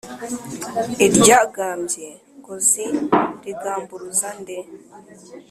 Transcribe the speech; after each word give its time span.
iryagambye 1.05 2.07
ngozi 2.41 2.85
rigamburuza 3.43 4.29
nde! 4.39 4.57